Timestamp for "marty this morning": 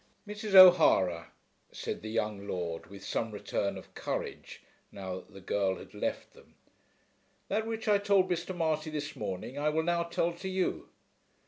8.57-9.59